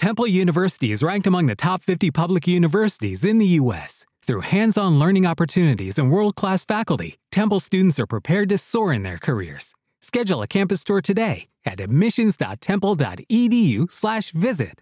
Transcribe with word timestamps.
Temple 0.00 0.26
University 0.26 0.90
is 0.92 1.02
ranked 1.02 1.26
among 1.26 1.44
the 1.44 1.54
top 1.54 1.82
50 1.82 2.10
public 2.10 2.46
universities 2.46 3.22
in 3.22 3.36
the 3.36 3.44
U.S. 3.60 4.06
Through 4.22 4.40
hands 4.40 4.78
on 4.78 4.98
learning 4.98 5.26
opportunities 5.26 5.98
and 5.98 6.10
world 6.10 6.36
class 6.36 6.64
faculty, 6.64 7.18
Temple 7.30 7.60
students 7.60 8.00
are 8.00 8.06
prepared 8.06 8.48
to 8.48 8.56
soar 8.56 8.94
in 8.94 9.02
their 9.02 9.18
careers. 9.18 9.74
Schedule 10.00 10.40
a 10.40 10.46
campus 10.46 10.84
tour 10.84 11.02
today 11.02 11.48
at 11.66 11.80
admissions.temple.edu/slash 11.80 14.30
visit. 14.30 14.80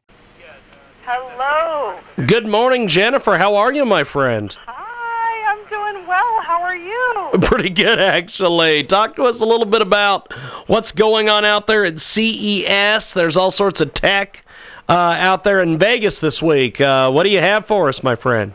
Hello. 1.05 1.99
Good 2.25 2.47
morning, 2.47 2.87
Jennifer. 2.87 3.39
How 3.39 3.57
are 3.57 3.73
you, 3.73 3.85
my 3.85 4.05
friend? 4.05 4.57
Hi, 4.67 5.53
I'm 5.53 5.69
doing 5.69 6.07
well. 6.07 6.43
How 6.43 6.63
are 6.63 6.77
you? 6.77 7.31
Pretty 7.43 7.71
good, 7.71 7.99
actually. 7.99 8.85
Talk 8.85 9.17
to 9.17 9.25
us 9.25 9.41
a 9.41 9.45
little 9.45 9.67
bit 9.67 9.83
about 9.83 10.33
what's 10.69 10.93
going 10.93 11.29
on 11.29 11.45
out 11.45 11.67
there 11.67 11.85
at 11.85 11.99
CES. 11.99 13.15
There's 13.15 13.37
all 13.37 13.51
sorts 13.51 13.81
of 13.81 13.95
tech 13.95 14.45
uh, 14.89 15.17
out 15.19 15.45
there 15.45 15.61
in 15.61 15.79
Vegas 15.79 16.21
this 16.21 16.43
week. 16.43 16.81
Uh, 16.81 17.11
what 17.11 17.25
do 17.25 17.31
you 17.31 17.41
have 17.41 17.67
for 17.67 17.89
us, 17.89 18.03
my 18.03 18.15
friend? 18.15 18.53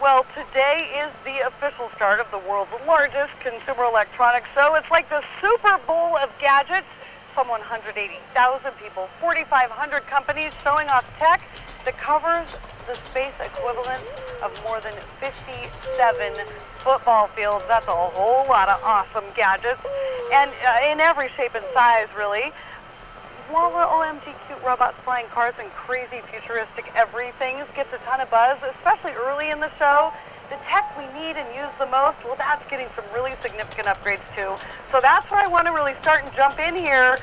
Well, 0.00 0.24
today 0.34 1.04
is 1.04 1.12
the 1.24 1.46
official 1.46 1.90
start 1.96 2.20
of 2.20 2.30
the 2.30 2.38
world's 2.38 2.70
largest 2.86 3.32
consumer 3.40 3.84
electronics 3.84 4.46
show. 4.54 4.74
It's 4.74 4.90
like 4.90 5.08
the 5.10 5.22
Super 5.40 5.78
Bowl 5.86 6.16
of 6.16 6.30
gadgets. 6.38 6.86
Some 7.34 7.48
180,000 7.48 8.72
people, 8.80 9.08
4,500 9.20 10.06
companies 10.06 10.52
showing 10.62 10.88
off 10.88 11.04
tech 11.18 11.42
that 11.84 11.98
covers 11.98 12.46
the 12.86 12.94
space 13.10 13.34
equivalent 13.42 14.04
of 14.40 14.54
more 14.62 14.80
than 14.80 14.94
57 15.18 16.46
football 16.78 17.26
fields. 17.28 17.64
That's 17.66 17.88
a 17.88 17.90
whole 17.90 18.46
lot 18.46 18.68
of 18.68 18.80
awesome 18.84 19.24
gadgets, 19.34 19.80
and 20.32 20.52
uh, 20.64 20.92
in 20.92 21.00
every 21.00 21.28
shape 21.36 21.56
and 21.56 21.64
size, 21.74 22.06
really. 22.16 22.52
Walla 23.54 23.86
OMG 23.86 24.34
cute 24.48 24.58
robots 24.66 24.96
flying 25.04 25.28
cars 25.28 25.54
and 25.60 25.70
crazy 25.70 26.18
futuristic 26.28 26.90
everythings 26.96 27.62
gets 27.76 27.92
a 27.94 27.98
ton 27.98 28.20
of 28.20 28.28
buzz, 28.28 28.58
especially 28.74 29.12
early 29.12 29.50
in 29.50 29.60
the 29.60 29.70
show. 29.78 30.12
The 30.50 30.56
tech 30.66 30.90
we 30.98 31.06
need 31.14 31.38
and 31.38 31.46
use 31.54 31.70
the 31.78 31.86
most, 31.86 32.18
well, 32.24 32.34
that's 32.36 32.68
getting 32.68 32.88
some 32.96 33.04
really 33.14 33.30
significant 33.40 33.86
upgrades 33.86 34.26
too. 34.34 34.58
So 34.90 34.98
that's 35.00 35.30
where 35.30 35.38
I 35.38 35.46
want 35.46 35.68
to 35.68 35.72
really 35.72 35.94
start 36.02 36.24
and 36.24 36.34
jump 36.34 36.58
in 36.58 36.74
here, 36.74 37.16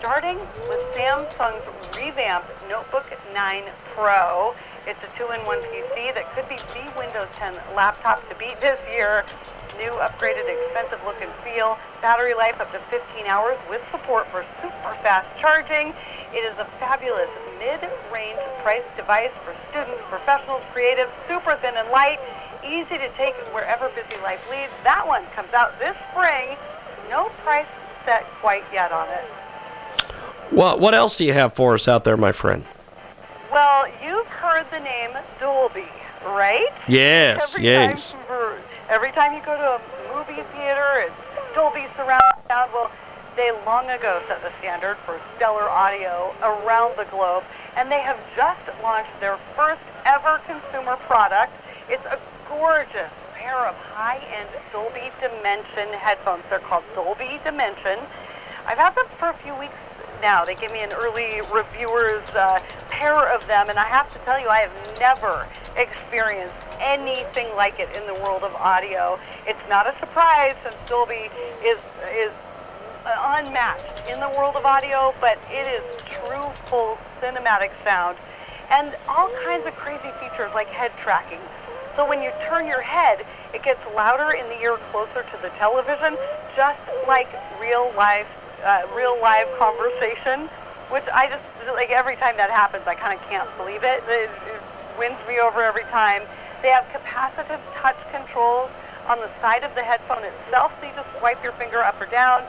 starting 0.00 0.38
with 0.66 0.82
Samsung's 0.98 1.62
revamped 1.94 2.50
Notebook 2.68 3.06
9 3.32 3.62
Pro. 3.94 4.56
It's 4.84 4.98
a 5.06 5.16
two-in-one 5.16 5.62
PC 5.62 6.12
that 6.12 6.26
could 6.34 6.48
be 6.48 6.56
the 6.74 6.90
Windows 6.98 7.28
10 7.34 7.54
laptop 7.76 8.28
to 8.28 8.34
beat 8.34 8.60
this 8.60 8.80
year. 8.90 9.24
New, 9.78 9.92
upgraded, 10.02 10.50
expensive 10.50 10.98
look 11.04 11.22
and 11.22 11.30
feel. 11.44 11.78
Battery 12.02 12.34
life 12.34 12.60
up 12.60 12.72
to 12.72 12.80
15 12.90 13.26
hours 13.26 13.56
with 13.70 13.80
support 13.90 14.26
for 14.30 14.44
super 14.60 14.92
fast 15.02 15.26
charging. 15.38 15.94
It 16.34 16.42
is 16.42 16.58
a 16.58 16.64
fabulous 16.78 17.30
mid-range 17.58 18.38
price 18.62 18.82
device 18.96 19.30
for 19.44 19.54
students, 19.70 20.02
professionals, 20.10 20.62
creatives, 20.74 21.10
super 21.28 21.56
thin 21.62 21.74
and 21.76 21.88
light, 21.90 22.18
easy 22.64 22.98
to 22.98 23.08
take 23.16 23.34
wherever 23.54 23.88
busy 23.90 24.20
life 24.22 24.40
leads. 24.50 24.72
That 24.82 25.06
one 25.06 25.24
comes 25.34 25.52
out 25.52 25.78
this 25.78 25.96
spring. 26.10 26.56
No 27.08 27.30
price 27.44 27.66
set 28.04 28.24
quite 28.40 28.64
yet 28.72 28.92
on 28.92 29.08
it. 29.08 29.24
Well, 30.50 30.78
what 30.78 30.94
else 30.94 31.16
do 31.16 31.24
you 31.24 31.32
have 31.34 31.54
for 31.54 31.74
us 31.74 31.86
out 31.88 32.04
there, 32.04 32.16
my 32.16 32.32
friend? 32.32 32.64
Well, 33.52 33.86
you've 34.02 34.26
heard 34.26 34.66
the 34.70 34.80
name 34.80 35.10
Dolby, 35.40 35.86
right? 36.24 36.72
Yes, 36.88 37.54
every 37.54 37.64
yes. 37.64 38.12
Time, 38.12 38.22
every 38.88 39.12
time 39.12 39.34
you 39.34 39.40
go 39.44 39.56
to 39.56 39.76
a 39.76 39.80
movie 40.14 40.42
theater, 40.54 41.06
it's 41.06 41.14
Dolby 41.54 41.86
surround 41.96 42.22
sound. 42.48 42.72
Well, 42.72 42.90
they 43.36 43.52
long 43.64 43.88
ago 43.90 44.20
set 44.26 44.42
the 44.42 44.50
standard 44.58 44.96
for 45.06 45.20
stellar 45.36 45.68
audio 45.68 46.34
around 46.42 46.96
the 46.96 47.04
globe, 47.04 47.44
and 47.76 47.90
they 47.90 48.00
have 48.00 48.18
just 48.34 48.60
launched 48.82 49.20
their 49.20 49.38
first 49.54 49.82
ever 50.04 50.40
consumer 50.46 50.96
product. 51.06 51.52
It's 51.88 52.04
a 52.06 52.18
gorgeous 52.48 53.12
pair 53.34 53.66
of 53.66 53.76
high-end 53.76 54.48
Dolby 54.72 55.12
Dimension 55.20 55.92
headphones. 55.94 56.42
They're 56.50 56.58
called 56.58 56.84
Dolby 56.94 57.38
Dimension. 57.44 58.00
I've 58.66 58.78
had 58.78 58.94
them 58.96 59.06
for 59.18 59.28
a 59.28 59.34
few 59.34 59.54
weeks 59.54 59.76
now. 60.20 60.44
They 60.44 60.56
gave 60.56 60.72
me 60.72 60.82
an 60.82 60.92
early 60.92 61.40
reviewer's 61.52 62.28
uh, 62.34 62.60
pair 62.88 63.32
of 63.32 63.46
them, 63.46 63.68
and 63.68 63.78
I 63.78 63.84
have 63.84 64.12
to 64.12 64.18
tell 64.24 64.40
you, 64.40 64.48
I 64.48 64.60
have 64.60 64.98
never 64.98 65.46
experienced 65.76 66.56
anything 66.80 67.48
like 67.56 67.78
it 67.80 67.94
in 67.96 68.06
the 68.06 68.14
world 68.22 68.42
of 68.42 68.54
audio. 68.54 69.18
It's 69.46 69.60
not 69.68 69.86
a 69.86 69.98
surprise 69.98 70.54
since 70.62 70.76
Dolby 70.86 71.30
is 71.64 71.78
is 72.12 72.32
unmatched 73.04 74.08
in 74.08 74.20
the 74.20 74.28
world 74.30 74.56
of 74.56 74.64
audio, 74.66 75.14
but 75.20 75.38
it 75.50 75.66
is 75.66 75.82
true 76.06 76.50
full 76.68 76.98
cinematic 77.22 77.70
sound 77.84 78.18
and 78.70 78.94
all 79.08 79.30
kinds 79.44 79.66
of 79.66 79.74
crazy 79.76 80.10
features 80.20 80.50
like 80.54 80.68
head 80.68 80.92
tracking. 81.02 81.40
So 81.96 82.06
when 82.06 82.22
you 82.22 82.30
turn 82.46 82.66
your 82.66 82.82
head, 82.82 83.24
it 83.54 83.62
gets 83.62 83.80
louder 83.94 84.32
in 84.32 84.46
the 84.48 84.60
ear 84.60 84.76
closer 84.92 85.22
to 85.22 85.38
the 85.42 85.48
television, 85.58 86.16
just 86.54 86.78
like 87.06 87.28
real 87.60 87.92
life 87.96 88.26
uh, 88.64 88.82
real 88.94 89.16
live 89.22 89.46
conversation, 89.58 90.48
which 90.90 91.04
I 91.12 91.28
just 91.28 91.42
like 91.74 91.90
every 91.90 92.16
time 92.16 92.36
that 92.36 92.50
happens, 92.50 92.84
I 92.86 92.94
kind 92.94 93.18
of 93.18 93.24
can't 93.28 93.48
believe 93.56 93.84
it. 93.84 94.02
it. 94.08 94.30
It 94.46 94.62
wins 94.98 95.18
me 95.26 95.38
over 95.38 95.62
every 95.62 95.84
time. 95.84 96.22
They 96.62 96.68
have 96.68 96.86
capacitive 96.90 97.60
touch 97.76 97.98
controls 98.10 98.70
on 99.06 99.20
the 99.20 99.30
side 99.40 99.64
of 99.64 99.74
the 99.74 99.82
headphone 99.82 100.24
itself, 100.24 100.72
so 100.80 100.86
you 100.86 100.92
just 100.94 101.08
swipe 101.18 101.42
your 101.42 101.52
finger 101.52 101.82
up 101.82 102.00
or 102.00 102.06
down 102.06 102.42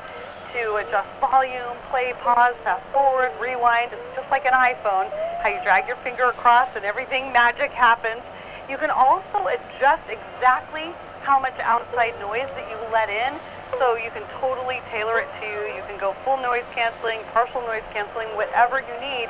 to 0.53 0.75
adjust 0.75 1.07
volume, 1.21 1.77
play, 1.91 2.13
pause, 2.19 2.55
fast 2.63 2.83
forward, 2.91 3.31
rewind. 3.39 3.91
It's 3.93 4.15
just 4.15 4.29
like 4.31 4.45
an 4.45 4.53
iPhone, 4.53 5.09
how 5.41 5.49
you 5.49 5.61
drag 5.63 5.87
your 5.87 5.97
finger 5.97 6.25
across 6.25 6.75
and 6.75 6.83
everything 6.83 7.31
magic 7.31 7.71
happens. 7.71 8.21
You 8.67 8.77
can 8.77 8.89
also 8.89 9.45
adjust 9.45 10.03
exactly 10.09 10.91
how 11.21 11.39
much 11.39 11.57
outside 11.59 12.19
noise 12.19 12.49
that 12.57 12.65
you 12.69 12.77
let 12.91 13.09
in 13.09 13.39
so 13.77 13.95
you 13.95 14.09
can 14.09 14.23
totally 14.41 14.81
tailor 14.89 15.19
it 15.19 15.29
to 15.39 15.45
you. 15.45 15.75
You 15.75 15.83
can 15.85 15.99
go 15.99 16.15
full 16.25 16.37
noise 16.37 16.65
canceling, 16.73 17.19
partial 17.31 17.61
noise 17.61 17.83
canceling, 17.93 18.27
whatever 18.35 18.81
you 18.81 18.95
need. 18.99 19.29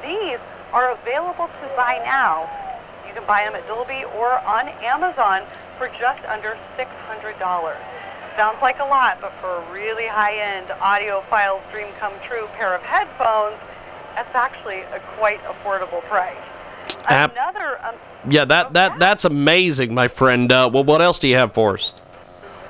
These 0.00 0.40
are 0.72 0.92
available 0.92 1.46
to 1.46 1.66
buy 1.76 2.00
now. 2.04 2.63
You 3.14 3.20
can 3.20 3.28
buy 3.28 3.44
them 3.44 3.54
at 3.54 3.64
Dolby 3.68 4.02
or 4.16 4.40
on 4.40 4.66
Amazon 4.82 5.42
for 5.78 5.86
just 5.88 6.24
under 6.24 6.58
$600. 6.76 7.76
Sounds 8.36 8.58
like 8.60 8.80
a 8.80 8.84
lot, 8.84 9.20
but 9.20 9.32
for 9.40 9.58
a 9.58 9.72
really 9.72 10.08
high-end 10.08 10.66
audiophile 10.66 11.60
dream 11.70 11.86
come 12.00 12.12
true 12.24 12.48
pair 12.54 12.74
of 12.74 12.82
headphones, 12.82 13.54
that's 14.16 14.34
actually 14.34 14.80
a 14.80 14.98
quite 15.16 15.40
affordable 15.44 16.02
price. 16.06 16.36
Another 17.06 17.78
um, 17.84 17.94
Yeah, 18.28 18.44
that, 18.46 18.72
that 18.72 18.98
that's 18.98 19.24
amazing, 19.24 19.94
my 19.94 20.08
friend. 20.08 20.50
Uh, 20.50 20.68
well, 20.72 20.82
what 20.82 21.00
else 21.00 21.20
do 21.20 21.28
you 21.28 21.36
have 21.36 21.54
for 21.54 21.74
us? 21.74 21.92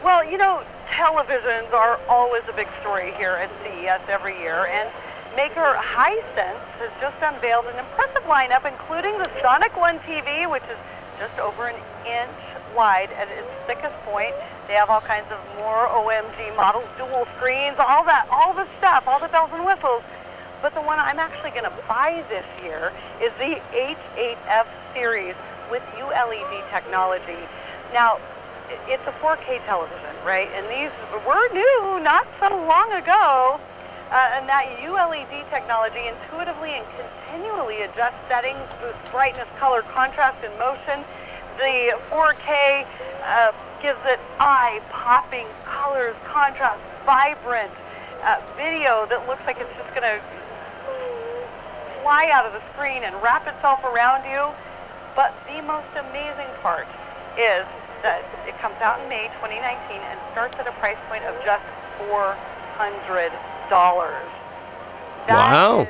Well, 0.05 0.31
you 0.31 0.37
know, 0.37 0.63
televisions 0.91 1.73
are 1.73 1.99
always 2.07 2.43
a 2.51 2.53
big 2.53 2.69
story 2.83 3.15
here 3.15 3.37
at 3.37 3.51
CES 3.63 4.03
every 4.11 4.39
year, 4.41 4.67
and 4.67 4.91
maker 5.37 5.77
Hisense 5.79 6.65
has 6.79 6.91
just 7.01 7.17
unveiled 7.23 7.67
an 7.67 7.79
impressive 7.79 8.23
lineup, 8.25 8.65
including 8.67 9.19
the 9.19 9.31
Sonic 9.43 9.77
One 9.77 9.99
TV, 10.01 10.51
which 10.51 10.63
is 10.71 10.79
just 11.19 11.39
over 11.39 11.69
an 11.69 11.77
inch 12.07 12.31
wide 12.75 13.11
at 13.13 13.29
its 13.29 13.49
thickest 13.67 13.95
point. 14.05 14.35
They 14.67 14.75
have 14.75 14.91
all 14.91 15.01
kinds 15.01 15.27
of 15.31 15.39
more 15.59 15.87
OMG 15.89 16.57
models, 16.57 16.87
dual 16.97 17.27
screens, 17.37 17.77
all 17.79 18.05
that, 18.05 18.27
all 18.31 18.55
the 18.55 18.67
stuff, 18.79 19.05
all 19.07 19.21
the 19.21 19.29
bells 19.29 19.51
and 19.53 19.65
whistles. 19.65 20.03
But 20.63 20.75
the 20.75 20.83
one 20.83 20.99
I'm 20.99 21.19
actually 21.19 21.51
going 21.51 21.65
to 21.65 21.77
buy 21.87 22.25
this 22.29 22.47
year 22.63 22.93
is 23.21 23.33
the 23.39 23.61
H8F 23.77 24.67
series 24.95 25.35
with 25.71 25.83
ULED 25.99 26.71
technology. 26.71 27.39
Now, 27.93 28.19
it's 28.89 29.03
a 29.07 29.13
4K 29.21 29.65
television, 29.67 30.15
right? 30.25 30.49
And 30.55 30.67
these 30.69 30.91
were 31.27 31.49
new 31.53 32.01
not 32.03 32.27
so 32.41 32.49
long 32.67 32.93
ago. 32.93 33.61
Uh, 34.15 34.39
and 34.39 34.49
that 34.49 34.79
ULED 34.79 35.43
technology 35.51 36.07
intuitively 36.07 36.71
and 36.71 36.87
continually 36.95 37.83
adjusts 37.83 38.15
settings, 38.31 38.63
boosts 38.79 39.11
brightness, 39.11 39.51
color, 39.59 39.83
contrast, 39.91 40.39
and 40.47 40.55
motion. 40.55 41.03
The 41.59 41.99
4K 42.15 42.87
uh, 43.27 43.51
gives 43.83 43.99
it 44.07 44.21
eye-popping 44.39 45.51
colors, 45.67 46.15
contrast, 46.31 46.79
vibrant 47.05 47.75
uh, 48.23 48.39
video 48.55 49.03
that 49.11 49.27
looks 49.27 49.43
like 49.51 49.59
it's 49.59 49.75
just 49.75 49.91
going 49.99 50.07
to 50.07 50.23
fly 52.07 52.31
out 52.31 52.47
of 52.47 52.55
the 52.55 52.63
screen 52.71 53.03
and 53.03 53.19
wrap 53.19 53.51
itself 53.51 53.83
around 53.83 54.23
you. 54.31 54.47
But 55.19 55.35
the 55.51 55.59
most 55.67 55.91
amazing 55.91 56.55
part 56.63 56.87
is 57.35 57.67
that 58.07 58.23
it 58.47 58.55
comes 58.63 58.79
out 58.79 59.03
in 59.03 59.09
May 59.09 59.27
2019 59.43 59.59
and 59.99 60.21
starts 60.31 60.55
at 60.63 60.71
a 60.71 60.73
price 60.79 61.03
point 61.11 61.27
of 61.27 61.35
just 61.43 61.67
$400. 62.07 63.35
That 65.27 65.53
Wow. 65.53 65.81
is 65.81 65.89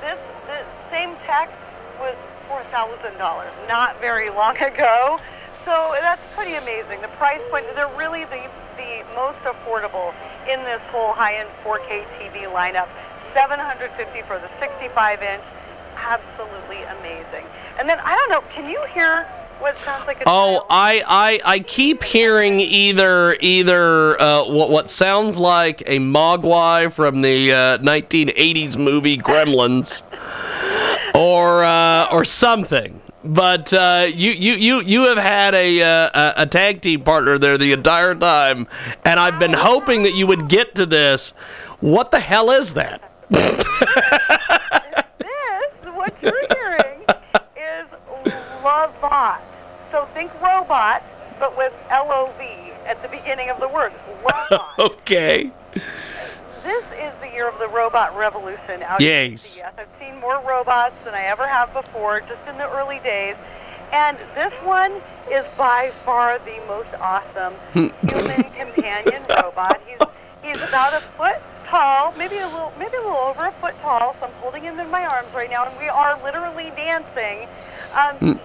this, 0.00 0.18
this 0.46 0.66
same 0.90 1.16
tech 1.26 1.50
was 1.98 2.14
$4,000 2.48 3.68
not 3.68 3.98
very 4.00 4.30
long 4.30 4.56
ago. 4.58 5.18
So 5.64 5.96
that's 6.00 6.20
pretty 6.34 6.54
amazing. 6.56 7.00
The 7.00 7.08
price 7.16 7.40
point, 7.50 7.64
they're 7.74 7.88
really 7.96 8.24
the, 8.24 8.42
the 8.76 9.04
most 9.14 9.38
affordable 9.44 10.12
in 10.48 10.60
this 10.64 10.80
whole 10.90 11.12
high-end 11.14 11.48
4K 11.64 12.04
TV 12.20 12.44
lineup. 12.52 12.88
750 13.32 14.22
for 14.22 14.38
the 14.38 14.48
65 14.60 15.22
inch. 15.22 15.42
Absolutely 15.96 16.82
amazing. 17.00 17.46
And 17.78 17.88
then 17.88 17.98
I 18.00 18.14
don't 18.14 18.30
know, 18.30 18.42
can 18.50 18.68
you 18.68 18.84
hear 18.92 19.26
what 19.60 19.76
sounds 19.78 20.06
like 20.06 20.20
a 20.20 20.24
Oh, 20.26 20.66
I, 20.68 21.02
I 21.06 21.40
I 21.44 21.58
keep 21.60 22.02
hearing 22.02 22.60
either 22.60 23.36
either 23.40 24.20
uh, 24.20 24.44
what 24.44 24.70
what 24.70 24.90
sounds 24.90 25.38
like 25.38 25.82
a 25.82 25.98
mogwai 25.98 26.92
from 26.92 27.22
the 27.22 27.52
uh, 27.52 27.78
1980s 27.78 28.76
movie 28.76 29.16
Gremlins, 29.16 30.02
or 31.14 31.64
uh, 31.64 32.08
or 32.10 32.24
something. 32.24 33.00
But 33.24 33.72
uh, 33.72 34.06
you, 34.12 34.32
you 34.32 34.52
you 34.54 34.80
you 34.82 35.02
have 35.08 35.16
had 35.16 35.54
a, 35.54 35.80
uh, 35.82 36.34
a 36.36 36.46
tag 36.46 36.82
team 36.82 37.02
partner 37.02 37.38
there 37.38 37.56
the 37.56 37.72
entire 37.72 38.14
time, 38.14 38.66
and 39.02 39.18
I've 39.18 39.38
been 39.38 39.54
hoping 39.54 40.02
that 40.02 40.12
you 40.12 40.26
would 40.26 40.48
get 40.48 40.74
to 40.74 40.84
this. 40.84 41.30
What 41.80 42.10
the 42.10 42.20
hell 42.20 42.50
is 42.50 42.74
that? 42.74 43.00
this, 43.30 43.56
what 45.94 46.14
you're 46.20 46.34
hearing, 46.54 46.80
is 46.80 46.83
Lovot. 48.64 49.40
So 49.92 50.08
think 50.14 50.32
robot, 50.40 51.02
but 51.38 51.56
with 51.56 51.72
L-O-V 51.90 52.42
at 52.86 53.00
the 53.02 53.08
beginning 53.08 53.50
of 53.50 53.60
the 53.60 53.68
word. 53.68 53.92
Okay. 54.78 55.50
this 56.64 56.84
is 56.98 57.12
the 57.20 57.28
year 57.32 57.48
of 57.48 57.58
the 57.58 57.68
robot 57.68 58.16
revolution 58.16 58.82
out 58.82 59.00
Yes. 59.00 59.42
CES. 59.42 59.62
I've 59.78 59.88
seen 60.00 60.18
more 60.18 60.40
robots 60.40 60.94
than 61.04 61.14
I 61.14 61.24
ever 61.24 61.46
have 61.46 61.72
before, 61.72 62.20
just 62.20 62.46
in 62.48 62.56
the 62.56 62.68
early 62.70 63.00
days. 63.00 63.36
And 63.92 64.18
this 64.34 64.52
one 64.64 64.92
is 65.30 65.44
by 65.56 65.92
far 66.04 66.38
the 66.40 66.58
most 66.66 66.88
awesome 66.98 67.54
hmm. 67.72 68.08
human 68.08 68.42
companion 68.54 69.22
robot. 69.42 69.80
He's 69.86 70.08
he's 70.42 70.62
about 70.68 70.94
a 70.94 71.00
foot 71.16 71.36
tall, 71.66 72.12
maybe 72.16 72.38
a 72.38 72.46
little 72.48 72.72
maybe 72.78 72.96
a 72.96 73.00
little 73.00 73.16
over 73.16 73.46
a 73.46 73.52
foot 73.60 73.74
tall. 73.82 74.16
So 74.18 74.26
I'm 74.26 74.32
holding 74.34 74.62
him 74.62 74.80
in 74.80 74.90
my 74.90 75.04
arms 75.06 75.28
right 75.34 75.50
now, 75.50 75.66
and 75.66 75.78
we 75.78 75.88
are 75.88 76.20
literally 76.24 76.72
dancing. 76.76 77.48
Um, 77.94 78.40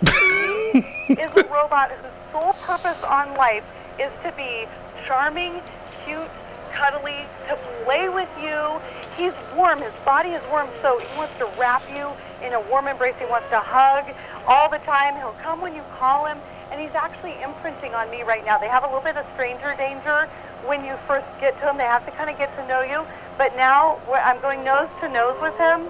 he 1.08 1.14
is 1.14 1.32
a 1.36 1.44
robot 1.52 1.92
whose 1.92 2.12
sole 2.32 2.54
purpose 2.62 3.02
on 3.04 3.34
life 3.36 3.64
is 4.00 4.12
to 4.24 4.32
be 4.38 4.68
charming, 5.06 5.62
cute, 6.06 6.30
cuddly, 6.72 7.26
to 7.48 7.58
play 7.84 8.10
with 8.10 8.30
you. 8.42 8.80
He's 9.18 9.34
warm. 9.56 9.80
His 9.80 9.94
body 10.06 10.30
is 10.30 10.44
warm, 10.50 10.70
so 10.82 11.00
he 11.00 11.18
wants 11.18 11.36
to 11.40 11.50
wrap 11.60 11.84
you 11.90 12.10
in 12.46 12.54
a 12.54 12.62
warm 12.70 12.88
embrace. 12.88 13.16
He 13.18 13.26
wants 13.26 13.50
to 13.50 13.60
hug 13.60 14.14
all 14.48 14.70
the 14.70 14.78
time. 14.80 15.16
He'll 15.16 15.36
come 15.42 15.62
when 15.62 15.76
you 15.76 15.84
call 15.98 16.26
him, 16.26 16.38
and 16.72 16.80
he's 16.80 16.94
actually 16.94 17.42
imprinting 17.42 17.94
on 17.96 18.10
me 18.12 18.24
right 18.24 18.46
now. 18.46 18.60
They 18.60 18.70
have 18.70 18.84
a 18.84 18.88
little 18.88 19.02
bit 19.02 19.18
of 19.18 19.26
stranger 19.34 19.76
danger 19.76 20.30
when 20.66 20.86
you 20.86 20.96
first 21.08 21.26
get 21.42 21.60
to 21.60 21.70
him. 21.70 21.78
They 21.78 21.84
have 21.84 22.06
to 22.06 22.12
kind 22.12 22.30
of 22.30 22.38
get 22.38 22.56
to 22.56 22.68
know 22.68 22.82
you. 22.82 23.04
But 23.38 23.56
now 23.56 24.00
I'm 24.14 24.40
going 24.42 24.64
nose 24.64 24.90
to 25.02 25.10
nose 25.10 25.38
with 25.42 25.58
him, 25.58 25.90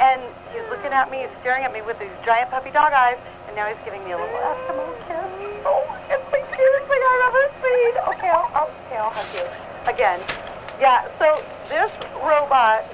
and 0.00 0.20
he's 0.52 0.64
looking 0.70 0.92
at 0.92 1.10
me, 1.10 1.26
he's 1.26 1.34
staring 1.40 1.64
at 1.64 1.72
me 1.72 1.82
with 1.82 1.98
these 1.98 2.12
giant 2.24 2.50
puppy 2.50 2.70
dog 2.70 2.92
eyes, 2.92 3.18
and 3.46 3.56
now 3.56 3.66
he's 3.66 3.80
giving 3.84 4.04
me 4.04 4.12
a 4.12 4.18
little 4.18 4.36
Eskimo 4.36 4.86
kiss. 5.08 5.64
Oh, 5.64 5.84
it's 6.10 6.28
the 6.30 6.40
cutest 6.54 6.86
thing 6.88 7.02
I've 7.02 7.24
ever 7.28 7.44
seen. 7.62 7.92
Okay, 8.14 8.30
I'll, 8.30 8.50
I'll, 8.54 8.70
okay, 8.86 8.96
I'll 8.96 9.10
hug 9.10 9.28
you. 9.34 9.46
Again. 9.90 10.20
Yeah, 10.80 11.08
so 11.18 11.42
this 11.68 11.90
robot, 12.22 12.84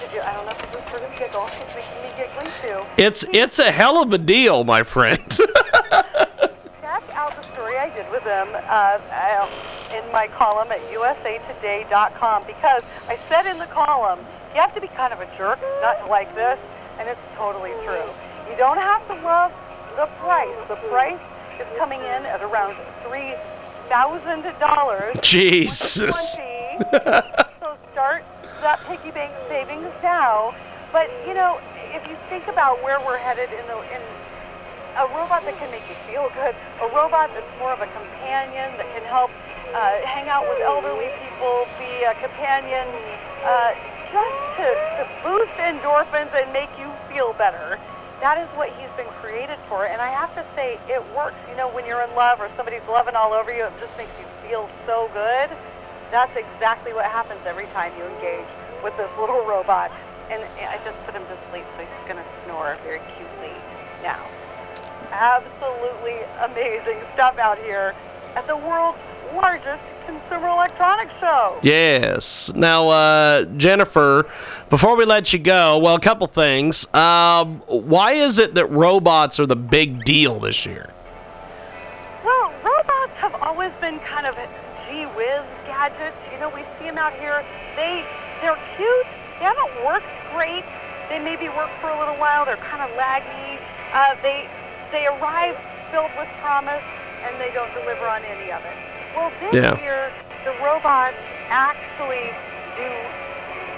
did 0.00 0.14
you, 0.14 0.20
I 0.22 0.32
don't 0.32 0.46
know 0.46 0.52
if 0.52 0.60
you 0.62 0.78
just 0.78 0.88
heard 0.88 1.02
him 1.02 1.12
giggle. 1.18 1.46
He's 1.46 1.74
making 1.74 2.02
me 2.02 2.10
giggly 2.16 2.50
too. 2.62 2.80
It's 2.96 3.24
it's 3.32 3.58
a 3.58 3.70
hell 3.70 4.02
of 4.02 4.12
a 4.12 4.18
deal, 4.18 4.64
my 4.64 4.82
friend. 4.82 5.20
check 5.28 7.04
out 7.14 7.36
the 7.36 7.42
story 7.52 7.76
I 7.76 7.94
did 7.94 8.10
with 8.10 8.22
him 8.22 8.48
uh, 8.54 8.98
uh, 9.12 9.48
in 9.94 10.10
my 10.12 10.28
column 10.28 10.72
at 10.72 10.80
usatoday.com 10.90 12.44
because 12.46 12.82
I 13.08 13.18
said 13.28 13.46
in 13.46 13.58
the 13.58 13.66
column, 13.66 14.20
you 14.54 14.60
have 14.60 14.74
to 14.74 14.80
be 14.80 14.88
kind 14.88 15.12
of 15.12 15.20
a 15.20 15.26
jerk 15.36 15.60
not 15.82 16.02
to 16.04 16.06
like 16.06 16.34
this, 16.34 16.58
and 16.98 17.08
it's 17.08 17.20
totally 17.36 17.72
true. 17.84 18.10
You 18.50 18.56
don't 18.56 18.78
have 18.78 19.06
to 19.08 19.14
love 19.24 19.52
the 19.96 20.06
price. 20.20 20.56
The 20.68 20.76
price 20.88 21.20
is 21.60 21.66
coming 21.76 22.00
in 22.00 22.26
at 22.26 22.42
around 22.42 22.76
$3,000. 23.04 25.22
Jesus. 25.22 26.32
so 26.32 27.76
start 27.92 28.24
that 28.62 28.80
piggy 28.86 29.10
bank 29.10 29.32
savings 29.48 29.92
now. 30.02 30.54
But, 30.92 31.10
you 31.26 31.34
know, 31.34 31.60
if 31.92 32.08
you 32.08 32.16
think 32.28 32.46
about 32.48 32.82
where 32.82 32.98
we're 33.00 33.18
headed 33.18 33.50
in 33.50 33.66
the 33.66 33.78
in 33.94 34.02
a 34.98 35.06
robot 35.14 35.46
that 35.46 35.54
can 35.58 35.70
make 35.70 35.86
you 35.86 35.94
feel 36.10 36.26
good, 36.34 36.58
a 36.82 36.88
robot 36.90 37.30
that's 37.30 37.46
more 37.62 37.70
of 37.70 37.78
a 37.78 37.86
companion 37.94 38.66
that 38.74 38.88
can 38.90 39.06
help 39.06 39.30
uh, 39.70 40.02
hang 40.02 40.26
out 40.26 40.42
with 40.48 40.58
elderly 40.58 41.06
people, 41.22 41.70
be 41.78 42.02
a 42.02 42.18
companion, 42.18 42.82
uh, 43.46 43.78
just 44.12 44.38
to, 44.58 44.66
to 44.98 45.04
boost 45.22 45.52
endorphins 45.58 46.32
and 46.34 46.52
make 46.52 46.70
you 46.78 46.90
feel 47.08 47.32
better. 47.34 47.78
That 48.20 48.38
is 48.38 48.48
what 48.58 48.70
he's 48.74 48.90
been 48.96 49.08
created 49.22 49.58
for, 49.68 49.86
and 49.86 50.02
I 50.02 50.10
have 50.10 50.34
to 50.34 50.44
say, 50.56 50.78
it 50.88 51.02
works. 51.14 51.38
You 51.48 51.56
know, 51.56 51.68
when 51.70 51.86
you're 51.86 52.02
in 52.02 52.12
love 52.16 52.40
or 52.40 52.50
somebody's 52.56 52.82
loving 52.88 53.14
all 53.14 53.32
over 53.32 53.54
you, 53.54 53.64
it 53.64 53.72
just 53.78 53.96
makes 53.96 54.10
you 54.18 54.26
feel 54.42 54.68
so 54.86 55.08
good. 55.14 55.50
That's 56.10 56.34
exactly 56.34 56.92
what 56.92 57.04
happens 57.04 57.40
every 57.46 57.66
time 57.76 57.92
you 57.96 58.04
engage 58.04 58.48
with 58.82 58.96
this 58.96 59.10
little 59.20 59.46
robot. 59.46 59.92
And 60.30 60.42
I 60.58 60.80
just 60.84 60.98
put 61.06 61.14
him 61.14 61.22
to 61.22 61.36
sleep, 61.50 61.64
so 61.76 61.86
he's 61.86 62.04
going 62.10 62.18
to 62.18 62.28
snore 62.44 62.76
very 62.82 63.00
cutely 63.16 63.54
now 64.02 64.26
absolutely 65.12 66.20
amazing 66.42 67.00
stuff 67.14 67.38
out 67.38 67.58
here 67.58 67.94
at 68.36 68.46
the 68.46 68.56
world's 68.56 68.98
largest 69.34 69.82
consumer 70.08 70.48
electronics 70.48 71.12
show. 71.20 71.58
Yes. 71.62 72.50
Now, 72.54 72.88
uh, 72.88 73.44
Jennifer, 73.56 74.26
before 74.70 74.96
we 74.96 75.04
let 75.04 75.34
you 75.34 75.38
go, 75.38 75.76
well, 75.78 75.96
a 75.96 76.00
couple 76.00 76.26
things. 76.26 76.86
Um, 76.94 77.60
why 77.66 78.12
is 78.12 78.38
it 78.38 78.54
that 78.54 78.66
robots 78.70 79.38
are 79.38 79.46
the 79.46 79.56
big 79.56 80.04
deal 80.04 80.40
this 80.40 80.64
year? 80.64 80.88
Well, 82.24 82.52
robots 82.64 83.12
have 83.16 83.34
always 83.42 83.72
been 83.80 83.98
kind 84.00 84.26
of 84.26 84.34
gee 84.88 85.04
whiz 85.12 85.44
gadgets. 85.66 86.16
You 86.32 86.40
know, 86.40 86.48
we 86.48 86.62
see 86.78 86.86
them 86.86 86.96
out 86.96 87.12
here. 87.12 87.44
They 87.76 88.04
they're 88.40 88.58
cute. 88.76 89.06
They 89.38 89.44
haven't 89.44 89.84
worked 89.84 90.08
great. 90.32 90.64
They 91.10 91.18
maybe 91.18 91.48
work 91.50 91.70
for 91.80 91.90
a 91.90 91.98
little 91.98 92.16
while. 92.16 92.46
They're 92.46 92.56
kind 92.56 92.80
of 92.80 92.88
laggy. 92.96 93.60
Uh, 93.92 94.16
they 94.22 94.48
they 94.90 95.06
arrive 95.06 95.56
filled 95.92 96.10
with 96.16 96.28
promise, 96.40 96.84
and 97.24 97.38
they 97.40 97.52
don't 97.52 97.72
deliver 97.74 98.08
on 98.08 98.24
any 98.24 98.50
of 98.50 98.64
it. 98.64 98.76
Well, 99.18 99.32
this 99.40 99.50
Yeah. 99.52 99.74
year 99.82 100.12
the 100.44 100.52
robots 100.62 101.18
actually 101.50 102.38
do 102.76 102.86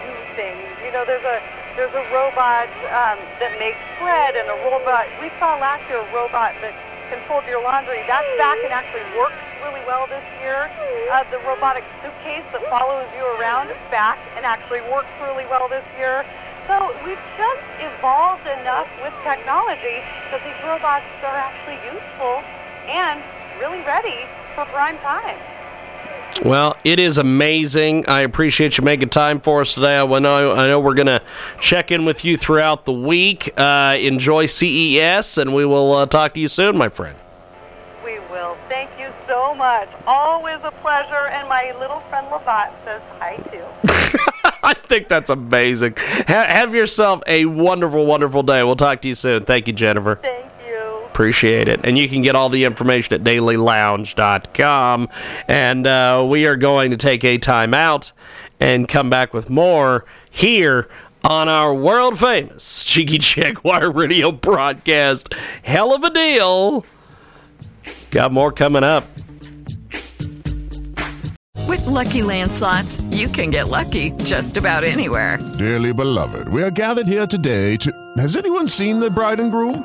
do 0.04 0.12
things. 0.36 0.68
You 0.84 0.92
know, 0.92 1.06
there's 1.06 1.24
a 1.24 1.40
there's 1.76 1.94
a 1.94 2.04
robot 2.12 2.68
um, 2.92 3.16
that 3.40 3.56
makes 3.58 3.80
bread, 3.98 4.36
and 4.36 4.50
a 4.50 4.58
robot. 4.68 5.08
We 5.18 5.30
saw 5.40 5.56
last 5.56 5.88
year 5.88 6.00
a 6.04 6.12
robot 6.12 6.60
that 6.60 6.74
can 7.08 7.20
fold 7.24 7.46
your 7.48 7.62
laundry. 7.62 8.04
That's 8.06 8.28
back 8.36 8.58
and 8.62 8.70
actually 8.70 9.08
works 9.16 9.40
really 9.64 9.80
well 9.88 10.06
this 10.12 10.24
year. 10.44 10.68
Uh, 11.10 11.24
the 11.32 11.38
robotic 11.48 11.84
suitcase 12.04 12.44
that 12.52 12.60
follows 12.68 13.08
you 13.16 13.24
around 13.40 13.70
is 13.70 13.80
back 13.90 14.18
and 14.36 14.44
actually 14.44 14.82
works 14.92 15.08
really 15.24 15.46
well 15.46 15.68
this 15.68 15.84
year. 15.96 16.26
So 16.68 16.92
we've 17.02 17.24
just 17.40 17.64
evolved 17.80 18.46
enough 18.46 18.88
with 19.00 19.14
technology 19.24 20.04
that 20.30 20.44
these 20.44 20.60
robots 20.68 21.08
are 21.24 21.34
actually 21.34 21.80
useful 21.88 22.44
and 22.92 23.24
really 23.60 23.80
ready 23.82 24.26
for 24.54 24.64
prime 24.66 24.98
time. 24.98 25.38
Well, 26.44 26.76
it 26.84 26.98
is 26.98 27.18
amazing. 27.18 28.06
I 28.08 28.20
appreciate 28.20 28.78
you 28.78 28.84
making 28.84 29.10
time 29.10 29.40
for 29.40 29.60
us 29.60 29.74
today. 29.74 29.98
I 29.98 30.18
know, 30.18 30.52
I 30.52 30.68
know 30.68 30.80
we're 30.80 30.94
going 30.94 31.06
to 31.06 31.22
check 31.60 31.90
in 31.90 32.04
with 32.04 32.24
you 32.24 32.38
throughout 32.38 32.86
the 32.86 32.92
week. 32.92 33.52
Uh, 33.56 33.96
enjoy 34.00 34.46
CES, 34.46 35.36
and 35.36 35.54
we 35.54 35.66
will 35.66 35.92
uh, 35.92 36.06
talk 36.06 36.34
to 36.34 36.40
you 36.40 36.48
soon, 36.48 36.78
my 36.78 36.88
friend. 36.88 37.18
We 38.02 38.18
will. 38.30 38.56
Thank 38.68 38.90
you 38.98 39.12
so 39.28 39.54
much. 39.54 39.88
Always 40.06 40.58
a 40.62 40.70
pleasure. 40.70 41.28
And 41.28 41.48
my 41.48 41.74
little 41.78 42.00
friend 42.08 42.26
Lovot 42.28 42.72
says 42.84 43.02
hi 43.18 43.36
too. 43.52 43.64
I 44.62 44.74
think 44.88 45.08
that's 45.08 45.28
amazing. 45.28 45.94
Ha- 45.98 46.46
have 46.48 46.74
yourself 46.74 47.22
a 47.26 47.44
wonderful, 47.44 48.06
wonderful 48.06 48.42
day. 48.42 48.62
We'll 48.64 48.76
talk 48.76 49.02
to 49.02 49.08
you 49.08 49.14
soon. 49.14 49.44
Thank 49.44 49.66
you, 49.66 49.72
Jennifer. 49.74 50.18
Thank 50.22 50.34
you. 50.34 50.39
Appreciate 51.20 51.68
it. 51.68 51.80
And 51.84 51.98
you 51.98 52.08
can 52.08 52.22
get 52.22 52.34
all 52.34 52.48
the 52.48 52.64
information 52.64 53.12
at 53.12 53.22
dailylounge.com. 53.22 55.08
And 55.48 55.86
uh, 55.86 56.24
we 56.26 56.46
are 56.46 56.56
going 56.56 56.92
to 56.92 56.96
take 56.96 57.24
a 57.24 57.36
time 57.36 57.74
out 57.74 58.10
and 58.58 58.88
come 58.88 59.10
back 59.10 59.34
with 59.34 59.50
more 59.50 60.06
here 60.30 60.88
on 61.22 61.46
our 61.46 61.74
world 61.74 62.18
famous 62.18 62.82
Cheeky 62.84 63.18
Jaguar 63.18 63.90
radio 63.92 64.32
broadcast. 64.32 65.34
Hell 65.62 65.94
of 65.94 66.04
a 66.04 66.10
deal. 66.10 66.86
Got 68.12 68.32
more 68.32 68.50
coming 68.50 68.82
up. 68.82 69.04
With 71.68 71.86
Lucky 71.86 72.22
Land 72.22 72.50
slots, 72.50 73.02
you 73.10 73.28
can 73.28 73.50
get 73.50 73.68
lucky 73.68 74.12
just 74.24 74.56
about 74.56 74.84
anywhere. 74.84 75.38
Dearly 75.58 75.92
beloved, 75.92 76.48
we 76.48 76.62
are 76.62 76.70
gathered 76.70 77.06
here 77.06 77.26
today 77.26 77.76
to. 77.76 77.92
Has 78.16 78.36
anyone 78.36 78.68
seen 78.68 79.00
the 79.00 79.10
bride 79.10 79.38
and 79.38 79.50
groom? 79.50 79.84